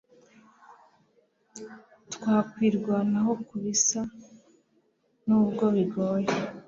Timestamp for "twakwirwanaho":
2.13-3.31